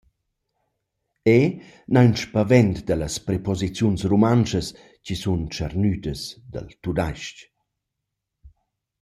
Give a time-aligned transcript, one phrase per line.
[1.37, 1.43] Eu
[1.91, 4.67] n’ha ün spavent da las preposiziuns rumantschas
[5.05, 7.37] chi sun tschernüdas dal tudaisch.